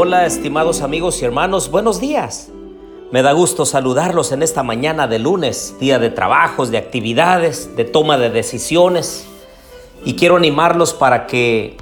hola, 0.00 0.26
estimados 0.26 0.82
amigos 0.82 1.20
y 1.20 1.24
hermanos, 1.24 1.72
buenos 1.72 2.00
días. 2.00 2.50
Me 3.10 3.20
da 3.20 3.32
gusto 3.32 3.66
saludarlos 3.66 4.30
en 4.30 4.44
esta 4.44 4.62
mañana 4.62 5.08
de 5.08 5.18
lunes, 5.18 5.74
día 5.80 5.98
de 5.98 6.08
trabajos, 6.08 6.70
de 6.70 6.78
actividades, 6.78 7.74
de 7.74 7.84
toma 7.84 8.16
de 8.16 8.30
decisiones. 8.30 9.26
Y 10.04 10.14
quiero 10.14 10.36
animarlos 10.36 10.94
para 10.94 11.26
que 11.26 11.76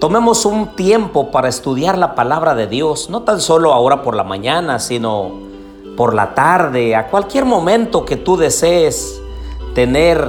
tomemos 0.00 0.46
un 0.46 0.76
tiempo 0.76 1.30
para 1.30 1.50
estudiar 1.50 1.98
la 1.98 2.14
palabra 2.14 2.54
de 2.54 2.68
Dios, 2.68 3.10
no 3.10 3.24
tan 3.24 3.38
solo 3.38 3.74
ahora 3.74 4.02
por 4.02 4.16
la 4.16 4.24
mañana, 4.24 4.78
sino 4.78 5.32
por 5.94 6.14
la 6.14 6.34
tarde, 6.34 6.96
a 6.96 7.08
cualquier 7.08 7.44
momento 7.44 8.06
que 8.06 8.16
tú 8.16 8.38
desees 8.38 9.20
tener 9.74 10.26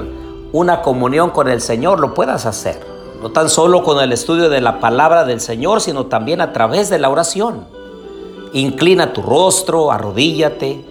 una 0.51 0.81
comunión 0.81 1.29
con 1.29 1.47
el 1.47 1.61
Señor, 1.61 2.01
lo 2.01 2.13
puedas 2.13 2.45
hacer 2.45 2.88
no 3.21 3.31
tan 3.31 3.49
solo 3.49 3.83
con 3.83 3.99
el 3.99 4.11
estudio 4.11 4.49
de 4.49 4.61
la 4.61 4.79
palabra 4.79 5.25
del 5.25 5.41
Señor, 5.41 5.81
sino 5.81 6.05
también 6.05 6.41
a 6.41 6.53
través 6.53 6.89
de 6.89 6.99
la 6.99 7.09
oración. 7.09 7.65
Inclina 8.53 9.13
tu 9.13 9.21
rostro, 9.21 9.91
arrodíllate, 9.91 10.83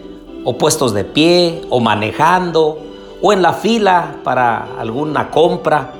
o 0.45 0.59
puestos 0.59 0.95
de 0.95 1.05
pie, 1.05 1.63
o 1.71 1.81
manejando, 1.81 2.79
o 3.23 3.33
en 3.33 3.43
la 3.43 3.53
fila 3.53 4.17
para 4.25 4.79
alguna 4.79 5.31
compra, 5.31 5.93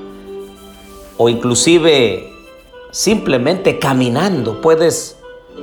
o 1.17 1.29
inclusive 1.29 2.31
simplemente 2.91 3.79
caminando. 3.79 4.61
Puedes 4.61 5.17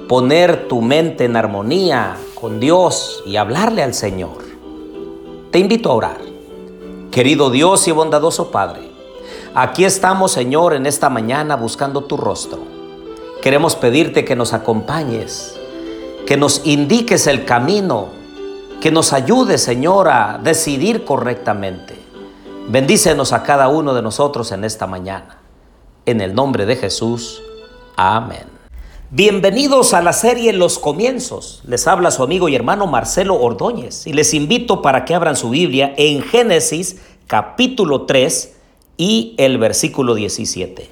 poner 0.08 0.68
tu 0.68 0.82
mente 0.82 1.24
en 1.24 1.36
armonía 1.36 2.16
con 2.34 2.60
Dios 2.60 3.22
y 3.24 3.36
hablarle 3.36 3.82
al 3.82 3.94
Señor. 3.94 4.44
Te 5.50 5.58
invito 5.58 5.90
a 5.90 5.94
orar. 5.94 6.18
Querido 7.10 7.50
Dios 7.50 7.88
y 7.88 7.92
bondadoso 7.92 8.50
Padre, 8.50 8.85
Aquí 9.58 9.86
estamos, 9.86 10.32
Señor, 10.32 10.74
en 10.74 10.84
esta 10.84 11.08
mañana 11.08 11.56
buscando 11.56 12.04
tu 12.04 12.18
rostro. 12.18 12.58
Queremos 13.40 13.74
pedirte 13.74 14.22
que 14.22 14.36
nos 14.36 14.52
acompañes, 14.52 15.58
que 16.26 16.36
nos 16.36 16.66
indiques 16.66 17.26
el 17.26 17.46
camino, 17.46 18.08
que 18.82 18.90
nos 18.90 19.14
ayudes, 19.14 19.62
Señor, 19.62 20.10
a 20.10 20.38
decidir 20.44 21.06
correctamente. 21.06 21.98
Bendícenos 22.68 23.32
a 23.32 23.44
cada 23.44 23.68
uno 23.68 23.94
de 23.94 24.02
nosotros 24.02 24.52
en 24.52 24.62
esta 24.62 24.86
mañana. 24.86 25.38
En 26.04 26.20
el 26.20 26.34
nombre 26.34 26.66
de 26.66 26.76
Jesús. 26.76 27.42
Amén. 27.96 28.44
Bienvenidos 29.10 29.94
a 29.94 30.02
la 30.02 30.12
serie 30.12 30.52
Los 30.52 30.78
Comienzos. 30.78 31.62
Les 31.66 31.86
habla 31.86 32.10
su 32.10 32.22
amigo 32.22 32.50
y 32.50 32.56
hermano 32.56 32.86
Marcelo 32.86 33.40
Ordóñez 33.40 34.06
y 34.06 34.12
les 34.12 34.34
invito 34.34 34.82
para 34.82 35.06
que 35.06 35.14
abran 35.14 35.34
su 35.34 35.48
Biblia 35.48 35.94
en 35.96 36.20
Génesis 36.20 37.00
capítulo 37.26 38.02
3 38.02 38.55
y 38.96 39.34
el 39.38 39.58
versículo 39.58 40.14
17. 40.14 40.88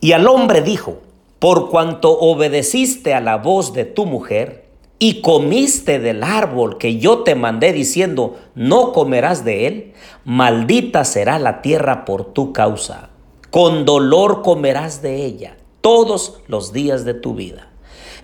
Y 0.00 0.12
al 0.12 0.26
hombre 0.26 0.62
dijo, 0.62 0.98
por 1.38 1.70
cuanto 1.70 2.18
obedeciste 2.18 3.14
a 3.14 3.20
la 3.20 3.36
voz 3.36 3.72
de 3.72 3.84
tu 3.84 4.06
mujer 4.06 4.64
y 4.98 5.20
comiste 5.20 5.98
del 5.98 6.22
árbol 6.22 6.78
que 6.78 6.98
yo 6.98 7.18
te 7.18 7.34
mandé 7.34 7.72
diciendo, 7.72 8.36
no 8.54 8.92
comerás 8.92 9.44
de 9.44 9.66
él, 9.66 9.92
maldita 10.24 11.04
será 11.04 11.38
la 11.38 11.62
tierra 11.62 12.04
por 12.04 12.32
tu 12.32 12.52
causa. 12.52 13.10
Con 13.50 13.84
dolor 13.84 14.42
comerás 14.42 15.02
de 15.02 15.24
ella 15.24 15.56
todos 15.80 16.40
los 16.48 16.72
días 16.72 17.04
de 17.04 17.14
tu 17.14 17.34
vida. 17.34 17.68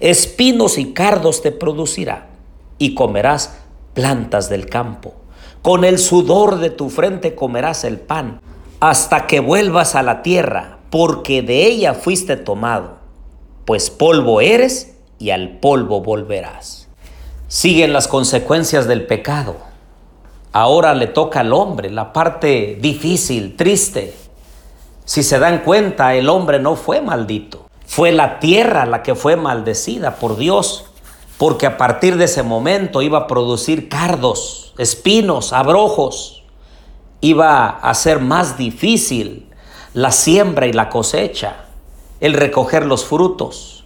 Espinos 0.01 0.79
y 0.79 0.93
cardos 0.93 1.43
te 1.43 1.53
producirá 1.53 2.31
y 2.79 2.95
comerás 2.95 3.59
plantas 3.93 4.49
del 4.49 4.67
campo. 4.67 5.20
Con 5.63 5.85
el 5.85 5.99
sudor 5.99 6.59
de 6.59 6.71
tu 6.71 6.89
frente 6.89 7.35
comerás 7.35 7.85
el 7.85 7.99
pan, 7.99 8.41
hasta 8.81 9.27
que 9.27 9.41
vuelvas 9.41 9.95
a 9.95 10.03
la 10.03 10.23
tierra, 10.23 10.79
porque 10.89 11.43
de 11.43 11.67
ella 11.67 11.93
fuiste 11.93 12.37
tomado, 12.37 12.97
pues 13.67 13.91
polvo 13.91 14.41
eres 14.41 14.97
y 15.19 15.31
al 15.31 15.59
polvo 15.59 16.01
volverás. 16.01 16.89
Siguen 17.49 17.93
las 17.93 18.09
consecuencias 18.09 18.89
del 18.89 19.07
pecado. 19.07 19.57
Ahora 20.53 20.95
le 20.95 21.09
toca 21.09 21.41
al 21.41 21.53
hombre 21.53 21.91
la 21.91 22.15
parte 22.15 22.79
difícil, 22.81 23.55
triste. 23.55 24.15
Si 25.05 25.23
se 25.23 25.39
dan 25.39 25.59
cuenta, 25.59 26.15
el 26.15 26.31
hombre 26.31 26.59
no 26.59 26.75
fue 26.75 27.03
maldito. 27.03 27.67
Fue 27.85 28.13
la 28.13 28.39
tierra 28.39 28.87
la 28.87 29.03
que 29.03 29.15
fue 29.15 29.37
maldecida 29.37 30.17
por 30.17 30.39
Dios, 30.39 30.87
porque 31.37 31.67
a 31.67 31.77
partir 31.77 32.17
de 32.17 32.25
ese 32.25 32.43
momento 32.43 33.03
iba 33.03 33.19
a 33.19 33.27
producir 33.27 33.89
cardos, 33.89 34.70
espinos, 34.81 35.53
abrojos, 35.53 36.43
iba 37.21 37.69
a 37.69 37.95
ser 37.95 38.21
más 38.21 38.57
difícil 38.57 39.47
la 39.93 40.11
siembra 40.11 40.67
y 40.67 40.73
la 40.73 40.89
cosecha, 40.89 41.67
el 42.21 42.33
recoger 42.33 42.87
los 42.87 43.05
frutos. 43.05 43.85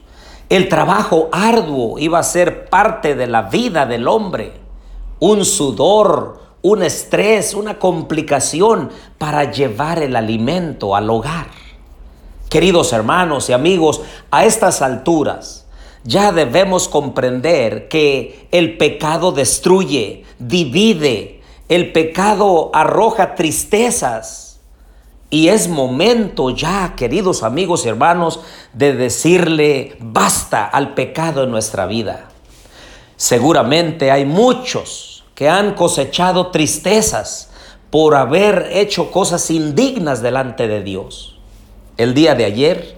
El 0.48 0.68
trabajo 0.68 1.30
arduo 1.32 1.98
iba 1.98 2.18
a 2.18 2.22
ser 2.22 2.68
parte 2.68 3.14
de 3.14 3.26
la 3.26 3.42
vida 3.42 3.86
del 3.86 4.06
hombre, 4.06 4.52
un 5.18 5.44
sudor, 5.44 6.40
un 6.62 6.82
estrés, 6.82 7.54
una 7.54 7.78
complicación 7.78 8.90
para 9.18 9.50
llevar 9.50 10.02
el 10.02 10.14
alimento 10.14 10.94
al 10.94 11.10
hogar. 11.10 11.48
Queridos 12.48 12.92
hermanos 12.92 13.50
y 13.50 13.52
amigos, 13.52 14.02
a 14.30 14.44
estas 14.44 14.80
alturas, 14.80 15.63
ya 16.04 16.32
debemos 16.32 16.86
comprender 16.86 17.88
que 17.88 18.46
el 18.52 18.76
pecado 18.76 19.32
destruye, 19.32 20.24
divide, 20.38 21.40
el 21.68 21.92
pecado 21.92 22.70
arroja 22.74 23.34
tristezas. 23.34 24.60
Y 25.30 25.48
es 25.48 25.66
momento 25.66 26.50
ya, 26.50 26.94
queridos 26.94 27.42
amigos 27.42 27.84
y 27.84 27.88
hermanos, 27.88 28.40
de 28.74 28.92
decirle 28.92 29.96
basta 29.98 30.64
al 30.64 30.94
pecado 30.94 31.42
en 31.42 31.50
nuestra 31.50 31.86
vida. 31.86 32.28
Seguramente 33.16 34.10
hay 34.10 34.26
muchos 34.26 35.24
que 35.34 35.48
han 35.48 35.74
cosechado 35.74 36.50
tristezas 36.50 37.50
por 37.90 38.14
haber 38.14 38.68
hecho 38.72 39.10
cosas 39.10 39.50
indignas 39.50 40.20
delante 40.20 40.68
de 40.68 40.82
Dios. 40.82 41.38
El 41.96 42.12
día 42.12 42.34
de 42.34 42.44
ayer, 42.44 42.93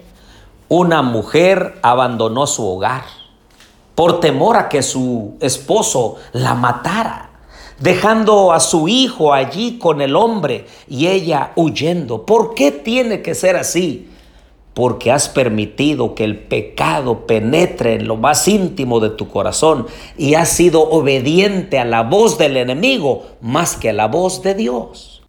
una 0.69 1.01
mujer 1.01 1.79
abandonó 1.81 2.47
su 2.47 2.67
hogar 2.67 3.03
por 3.97 4.19
temor 4.19 4.57
a 4.57 4.69
que 4.69 4.83
su 4.83 5.37
esposo 5.39 6.17
la 6.31 6.53
matara, 6.53 7.31
dejando 7.79 8.51
a 8.51 8.59
su 8.59 8.87
hijo 8.87 9.33
allí 9.33 9.79
con 9.79 10.01
el 10.01 10.15
hombre 10.15 10.67
y 10.87 11.07
ella 11.07 11.51
huyendo. 11.55 12.23
¿Por 12.23 12.53
qué 12.53 12.71
tiene 12.71 13.23
que 13.23 13.33
ser 13.33 13.55
así? 13.55 14.09
Porque 14.75 15.11
has 15.11 15.29
permitido 15.29 16.13
que 16.13 16.25
el 16.25 16.37
pecado 16.37 17.25
penetre 17.25 17.95
en 17.95 18.07
lo 18.07 18.17
más 18.17 18.47
íntimo 18.47 18.99
de 18.99 19.09
tu 19.09 19.29
corazón 19.29 19.87
y 20.15 20.35
has 20.35 20.49
sido 20.49 20.87
obediente 20.87 21.79
a 21.79 21.85
la 21.85 22.03
voz 22.03 22.37
del 22.37 22.57
enemigo 22.57 23.25
más 23.41 23.75
que 23.75 23.89
a 23.89 23.93
la 23.93 24.07
voz 24.07 24.43
de 24.43 24.53
Dios. 24.53 25.23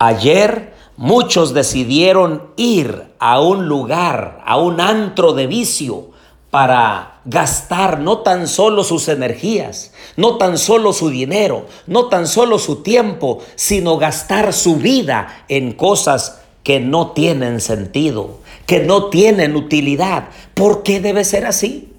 Ayer 0.00 0.67
Muchos 0.98 1.54
decidieron 1.54 2.42
ir 2.56 3.04
a 3.20 3.40
un 3.40 3.68
lugar, 3.68 4.42
a 4.44 4.58
un 4.58 4.80
antro 4.80 5.32
de 5.32 5.46
vicio, 5.46 6.08
para 6.50 7.20
gastar 7.24 8.00
no 8.00 8.18
tan 8.18 8.48
solo 8.48 8.82
sus 8.82 9.06
energías, 9.06 9.92
no 10.16 10.38
tan 10.38 10.58
solo 10.58 10.92
su 10.92 11.08
dinero, 11.08 11.66
no 11.86 12.06
tan 12.06 12.26
solo 12.26 12.58
su 12.58 12.82
tiempo, 12.82 13.38
sino 13.54 13.96
gastar 13.96 14.52
su 14.52 14.74
vida 14.78 15.44
en 15.48 15.72
cosas 15.72 16.40
que 16.64 16.80
no 16.80 17.12
tienen 17.12 17.60
sentido, 17.60 18.38
que 18.66 18.80
no 18.80 19.04
tienen 19.04 19.54
utilidad. 19.54 20.30
¿Por 20.54 20.82
qué 20.82 20.98
debe 20.98 21.22
ser 21.22 21.46
así? 21.46 21.92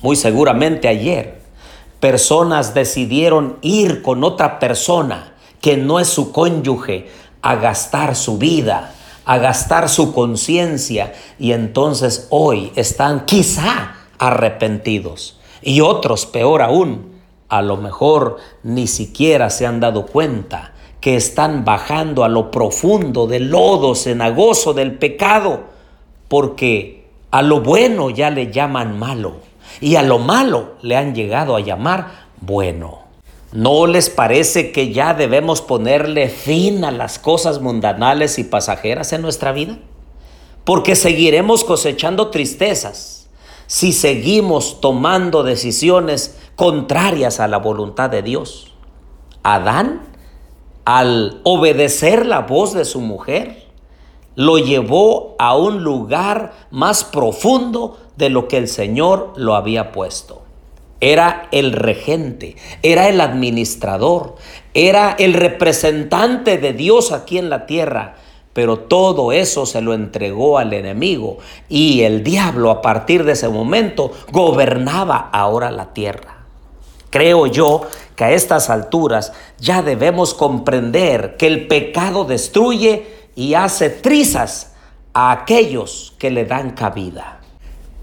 Muy 0.00 0.16
seguramente 0.16 0.88
ayer 0.88 1.42
personas 2.00 2.74
decidieron 2.74 3.56
ir 3.62 4.02
con 4.02 4.24
otra 4.24 4.58
persona 4.58 5.34
que 5.60 5.78
no 5.78 5.98
es 5.98 6.08
su 6.08 6.32
cónyuge 6.32 7.08
a 7.44 7.56
gastar 7.56 8.16
su 8.16 8.38
vida, 8.38 8.94
a 9.26 9.36
gastar 9.36 9.90
su 9.90 10.14
conciencia 10.14 11.12
y 11.38 11.52
entonces 11.52 12.26
hoy 12.30 12.72
están 12.74 13.26
quizá 13.26 13.96
arrepentidos. 14.18 15.38
Y 15.60 15.82
otros, 15.82 16.24
peor 16.24 16.62
aún, 16.62 17.12
a 17.50 17.60
lo 17.60 17.76
mejor 17.76 18.38
ni 18.62 18.86
siquiera 18.86 19.50
se 19.50 19.66
han 19.66 19.78
dado 19.78 20.06
cuenta 20.06 20.72
que 21.02 21.16
están 21.16 21.66
bajando 21.66 22.24
a 22.24 22.30
lo 22.30 22.50
profundo 22.50 23.26
del 23.26 23.50
lodo 23.50 23.94
cenagoso 23.94 24.72
del 24.72 24.94
pecado, 24.94 25.64
porque 26.28 27.10
a 27.30 27.42
lo 27.42 27.60
bueno 27.60 28.08
ya 28.08 28.30
le 28.30 28.50
llaman 28.50 28.98
malo 28.98 29.36
y 29.82 29.96
a 29.96 30.02
lo 30.02 30.18
malo 30.18 30.76
le 30.80 30.96
han 30.96 31.14
llegado 31.14 31.56
a 31.56 31.60
llamar 31.60 32.08
bueno. 32.40 33.03
¿No 33.54 33.86
les 33.86 34.10
parece 34.10 34.72
que 34.72 34.92
ya 34.92 35.14
debemos 35.14 35.62
ponerle 35.62 36.28
fin 36.28 36.84
a 36.84 36.90
las 36.90 37.20
cosas 37.20 37.60
mundanales 37.60 38.40
y 38.40 38.42
pasajeras 38.42 39.12
en 39.12 39.22
nuestra 39.22 39.52
vida? 39.52 39.78
Porque 40.64 40.96
seguiremos 40.96 41.62
cosechando 41.62 42.30
tristezas 42.30 43.30
si 43.68 43.92
seguimos 43.92 44.80
tomando 44.80 45.44
decisiones 45.44 46.36
contrarias 46.56 47.38
a 47.38 47.46
la 47.46 47.58
voluntad 47.58 48.10
de 48.10 48.22
Dios. 48.22 48.74
Adán, 49.44 50.02
al 50.84 51.40
obedecer 51.44 52.26
la 52.26 52.40
voz 52.40 52.74
de 52.74 52.84
su 52.84 53.00
mujer, 53.00 53.68
lo 54.34 54.58
llevó 54.58 55.36
a 55.38 55.56
un 55.56 55.84
lugar 55.84 56.54
más 56.72 57.04
profundo 57.04 58.00
de 58.16 58.30
lo 58.30 58.48
que 58.48 58.56
el 58.56 58.66
Señor 58.66 59.32
lo 59.36 59.54
había 59.54 59.92
puesto. 59.92 60.43
Era 61.00 61.48
el 61.52 61.72
regente, 61.72 62.56
era 62.82 63.08
el 63.08 63.20
administrador, 63.20 64.36
era 64.72 65.14
el 65.18 65.34
representante 65.34 66.58
de 66.58 66.72
Dios 66.72 67.12
aquí 67.12 67.38
en 67.38 67.50
la 67.50 67.66
tierra. 67.66 68.16
Pero 68.52 68.78
todo 68.78 69.32
eso 69.32 69.66
se 69.66 69.80
lo 69.80 69.94
entregó 69.94 70.58
al 70.58 70.72
enemigo 70.72 71.38
y 71.68 72.02
el 72.02 72.22
diablo 72.22 72.70
a 72.70 72.80
partir 72.82 73.24
de 73.24 73.32
ese 73.32 73.48
momento 73.48 74.12
gobernaba 74.30 75.28
ahora 75.32 75.72
la 75.72 75.92
tierra. 75.92 76.44
Creo 77.10 77.46
yo 77.46 77.82
que 78.16 78.24
a 78.24 78.32
estas 78.32 78.70
alturas 78.70 79.32
ya 79.58 79.82
debemos 79.82 80.34
comprender 80.34 81.36
que 81.36 81.48
el 81.48 81.66
pecado 81.66 82.24
destruye 82.24 83.06
y 83.34 83.54
hace 83.54 83.90
trizas 83.90 84.72
a 85.12 85.32
aquellos 85.32 86.14
que 86.18 86.30
le 86.30 86.44
dan 86.44 86.70
cabida. 86.70 87.40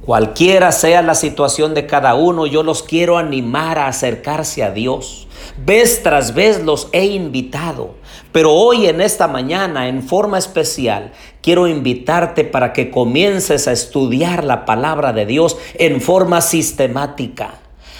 Cualquiera 0.05 0.71
sea 0.71 1.03
la 1.03 1.13
situación 1.13 1.75
de 1.75 1.85
cada 1.85 2.15
uno, 2.15 2.47
yo 2.47 2.63
los 2.63 2.81
quiero 2.81 3.19
animar 3.19 3.77
a 3.77 3.85
acercarse 3.85 4.63
a 4.63 4.71
Dios. 4.71 5.27
Vez 5.63 6.01
tras 6.01 6.33
vez 6.33 6.63
los 6.63 6.87
he 6.91 7.05
invitado, 7.05 7.93
pero 8.31 8.51
hoy 8.51 8.87
en 8.87 8.99
esta 8.99 9.27
mañana 9.27 9.87
en 9.89 10.01
forma 10.01 10.39
especial 10.39 11.11
quiero 11.43 11.67
invitarte 11.67 12.43
para 12.43 12.73
que 12.73 12.89
comiences 12.89 13.67
a 13.67 13.73
estudiar 13.73 14.43
la 14.43 14.65
palabra 14.65 15.13
de 15.13 15.27
Dios 15.27 15.57
en 15.75 16.01
forma 16.01 16.41
sistemática. 16.41 17.59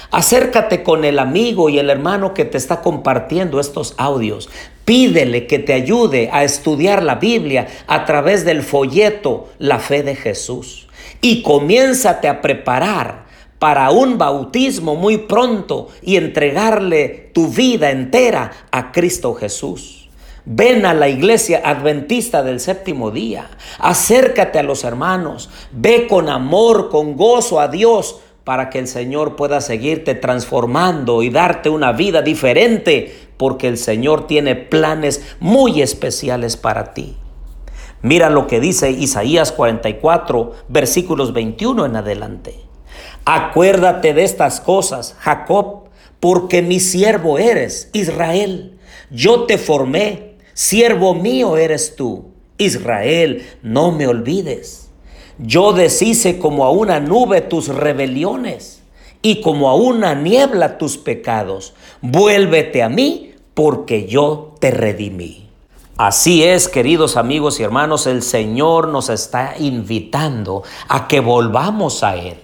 Acércate 0.10 0.82
con 0.82 1.06
el 1.06 1.20
amigo 1.20 1.70
y 1.70 1.78
el 1.78 1.92
hermano 1.92 2.34
que 2.34 2.46
te 2.46 2.58
está 2.58 2.82
compartiendo 2.82 3.60
estos 3.60 3.94
audios. 3.98 4.50
Pídele 4.86 5.46
que 5.46 5.60
te 5.60 5.74
ayude 5.74 6.32
a 6.34 6.44
estudiar 6.44 7.04
la 7.04 7.16
Biblia 7.16 7.68
a 7.86 8.06
través 8.06 8.44
del 8.44 8.64
folleto 8.64 9.50
La 9.60 9.78
fe 9.78 10.02
de 10.02 10.16
Jesús. 10.16 10.88
Y 11.22 11.44
comiénzate 11.44 12.28
a 12.28 12.42
preparar 12.42 13.26
para 13.60 13.92
un 13.92 14.18
bautismo 14.18 14.96
muy 14.96 15.20
pronto 15.20 15.90
y 16.02 16.16
entregarle 16.18 17.30
tu 17.34 17.48
vida 17.48 17.92
entera 17.92 18.52
a 18.72 18.92
Cristo 18.92 19.36
Jesús. 19.36 20.10
Ven 20.46 20.88
a 20.88 20.96
la 20.96 21.08
iglesia 21.08 21.62
adventista 21.64 22.42
del 22.42 22.60
séptimo 22.60 23.12
día. 23.12 23.52
Acércate 23.78 24.58
a 24.58 24.64
los 24.64 24.84
hermanos. 24.84 25.52
Ve 25.72 26.08
con 26.08 26.30
amor, 26.30 26.90
con 26.90 27.16
gozo 27.16 27.60
a 27.60 27.68
Dios 27.68 28.20
para 28.44 28.72
que 28.72 28.80
el 28.80 28.88
Señor 28.88 29.36
pueda 29.36 29.62
seguirte 29.62 30.16
transformando 30.16 31.22
y 31.22 31.30
darte 31.30 31.70
una 31.70 31.92
vida 31.92 32.24
diferente, 32.24 33.16
porque 33.38 33.68
el 33.68 33.78
Señor 33.78 34.26
tiene 34.26 34.56
planes 34.56 35.36
muy 35.40 35.82
especiales 35.82 36.58
para 36.58 36.94
ti. 36.94 37.16
Mira 38.04 38.30
lo 38.30 38.48
que 38.48 38.60
dice 38.60 38.92
Isaías 38.92 39.52
44, 39.52 40.54
versículos 40.70 41.34
21 41.34 41.86
en 41.86 41.96
adelante. 41.96 42.60
Acuérdate 43.26 44.14
de 44.14 44.24
estas 44.24 44.60
cosas, 44.60 45.16
Jacob, 45.20 45.84
porque 46.20 46.62
mi 46.62 46.80
siervo 46.80 47.38
eres, 47.38 47.90
Israel. 47.94 48.80
Yo 49.12 49.44
te 49.44 49.58
formé, 49.58 50.36
siervo 50.54 51.14
mío 51.14 51.58
eres 51.58 51.96
tú. 51.96 52.32
Israel, 52.58 53.46
no 53.62 53.92
me 53.92 54.08
olvides. 54.08 54.90
Yo 55.38 55.74
deshice 55.74 56.38
como 56.38 56.66
a 56.66 56.72
una 56.72 57.00
nube 57.00 57.42
tus 57.42 57.68
rebeliones 57.68 58.82
y 59.22 59.42
como 59.42 59.70
a 59.70 59.76
una 59.76 60.14
niebla 60.16 60.78
tus 60.78 60.98
pecados. 60.98 61.74
Vuélvete 62.02 62.84
a 62.84 62.90
mí, 62.90 63.34
porque 63.54 64.08
yo 64.08 64.56
te 64.60 64.72
redimí. 64.72 65.41
Así 65.98 66.44
es, 66.44 66.68
queridos 66.68 67.18
amigos 67.18 67.60
y 67.60 67.64
hermanos, 67.64 68.08
el 68.08 68.24
Señor 68.24 68.88
nos 68.88 69.10
está 69.10 69.56
invitando 69.60 70.64
a 70.88 71.08
que 71.08 71.20
volvamos 71.20 72.04
a 72.04 72.16
Él. 72.16 72.38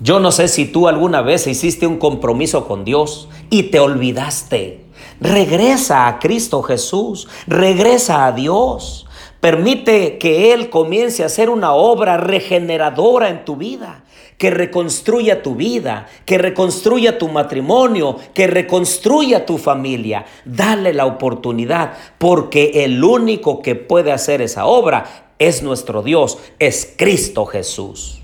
Yo 0.00 0.18
no 0.18 0.32
sé 0.32 0.48
si 0.48 0.64
tú 0.64 0.88
alguna 0.88 1.20
vez 1.20 1.46
hiciste 1.46 1.86
un 1.86 1.98
compromiso 1.98 2.66
con 2.66 2.84
Dios 2.84 3.28
y 3.50 3.64
te 3.64 3.80
olvidaste. 3.80 4.86
Regresa 5.20 6.08
a 6.08 6.18
Cristo 6.18 6.62
Jesús, 6.62 7.28
regresa 7.46 8.24
a 8.24 8.32
Dios. 8.32 9.06
Permite 9.40 10.18
que 10.18 10.52
Él 10.52 10.68
comience 10.68 11.22
a 11.22 11.26
hacer 11.26 11.48
una 11.48 11.72
obra 11.72 12.18
regeneradora 12.18 13.30
en 13.30 13.46
tu 13.46 13.56
vida, 13.56 14.04
que 14.36 14.50
reconstruya 14.50 15.42
tu 15.42 15.54
vida, 15.54 16.06
que 16.26 16.36
reconstruya 16.36 17.18
tu 17.18 17.28
matrimonio, 17.28 18.16
que 18.34 18.46
reconstruya 18.46 19.46
tu 19.46 19.56
familia. 19.56 20.26
Dale 20.44 20.92
la 20.92 21.06
oportunidad, 21.06 21.94
porque 22.18 22.84
el 22.84 23.02
único 23.02 23.62
que 23.62 23.74
puede 23.74 24.12
hacer 24.12 24.42
esa 24.42 24.66
obra 24.66 25.32
es 25.38 25.62
nuestro 25.62 26.02
Dios, 26.02 26.38
es 26.58 26.92
Cristo 26.96 27.46
Jesús. 27.46 28.20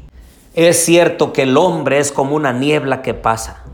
Es 0.55 0.85
cierto 0.85 1.33
que 1.33 1.43
el 1.43 1.57
hombre 1.57 1.99
es 1.99 2.13
como 2.13 2.37
una 2.37 2.53
niebla 2.53 3.01
que 3.01 3.15
pasa, 3.15 3.65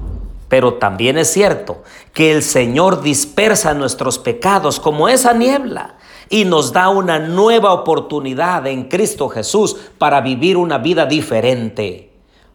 pero 0.48 0.74
también 0.74 1.18
es 1.18 1.32
cierto 1.32 1.82
que 2.12 2.32
el 2.32 2.42
Señor 2.42 3.02
dispersa 3.02 3.74
nuestros 3.74 4.18
pecados 4.18 4.78
como 4.78 5.08
esa 5.08 5.32
niebla 5.32 5.96
y 6.32 6.46
nos 6.46 6.72
da 6.72 6.88
una 6.88 7.18
nueva 7.18 7.74
oportunidad 7.74 8.66
en 8.66 8.84
Cristo 8.84 9.28
Jesús 9.28 9.76
para 9.98 10.22
vivir 10.22 10.56
una 10.56 10.78
vida 10.78 11.04
diferente. 11.04 12.10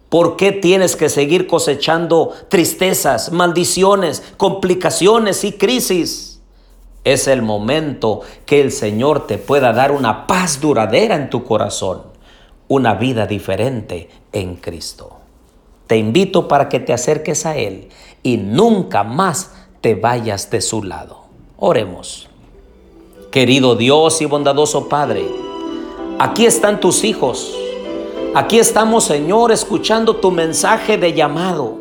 ¿Por 0.10 0.36
qué 0.36 0.52
tienes 0.52 0.96
que 0.96 1.10
seguir 1.10 1.46
cosechando 1.46 2.34
tristezas, 2.50 3.32
maldiciones, 3.32 4.24
complicaciones 4.36 5.44
y 5.44 5.52
crisis? 5.52 6.42
Es 7.04 7.28
el 7.28 7.44
momento 7.44 8.22
que 8.48 8.62
el 8.62 8.72
Señor 8.72 9.28
te 9.28 9.38
pueda 9.38 9.72
dar 9.74 9.92
una 9.92 10.26
paz 10.26 10.60
duradera 10.60 11.16
en 11.16 11.30
tu 11.30 11.44
corazón 11.44 12.02
una 12.68 12.96
vida 12.96 13.28
diferente 13.28 14.10
en 14.32 14.56
Cristo. 14.56 15.18
Te 15.86 15.98
invito 15.98 16.48
para 16.48 16.68
que 16.68 16.80
te 16.80 16.94
acerques 16.94 17.46
a 17.46 17.56
Él 17.56 17.90
y 18.24 18.38
nunca 18.38 19.04
más 19.04 19.52
te 19.82 19.94
vayas 19.94 20.50
de 20.50 20.62
su 20.62 20.82
lado. 20.82 21.26
Oremos. 21.58 22.28
Querido 23.38 23.76
Dios 23.76 24.20
y 24.24 24.26
bondadoso 24.26 24.90
Padre, 24.90 25.24
aquí 26.18 26.48
están 26.48 26.80
tus 26.80 27.04
hijos. 27.04 27.56
Aquí 28.34 28.58
estamos, 28.58 29.04
Señor, 29.04 29.52
escuchando 29.52 30.16
tu 30.16 30.32
mensaje 30.32 30.98
de 30.98 31.14
llamado. 31.14 31.76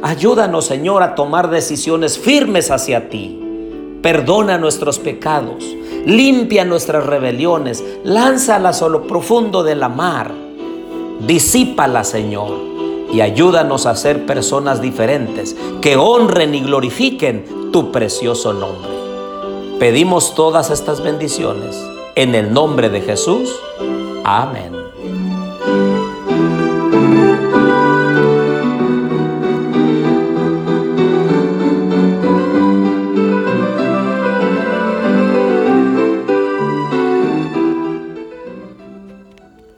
Ayúdanos, 0.00 0.64
Señor, 0.64 1.02
a 1.02 1.14
tomar 1.14 1.50
decisiones 1.50 2.18
firmes 2.18 2.70
hacia 2.70 3.10
ti. 3.10 3.38
Perdona 4.00 4.56
nuestros 4.56 4.98
pecados 4.98 5.62
limpia 6.06 6.64
nuestras 6.64 7.04
rebeliones, 7.04 7.84
lánzalas 8.04 8.80
a 8.80 8.88
lo 8.88 9.06
profundo 9.06 9.62
de 9.62 9.74
la 9.74 9.90
mar, 9.90 10.32
disípala, 11.26 12.04
Señor, 12.04 12.52
y 13.12 13.20
ayúdanos 13.20 13.84
a 13.84 13.96
ser 13.96 14.24
personas 14.24 14.80
diferentes 14.80 15.54
que 15.82 15.94
honren 15.98 16.54
y 16.54 16.62
glorifiquen 16.62 17.70
tu 17.70 17.92
precioso 17.92 18.54
nombre. 18.54 19.01
Pedimos 19.82 20.36
todas 20.36 20.70
estas 20.70 21.02
bendiciones 21.02 21.76
en 22.14 22.36
el 22.36 22.52
nombre 22.52 22.88
de 22.88 23.00
Jesús. 23.00 23.52
Amén. 24.22 24.81